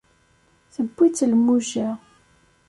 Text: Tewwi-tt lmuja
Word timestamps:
Tewwi-tt 0.73 1.27
lmuja 1.31 1.89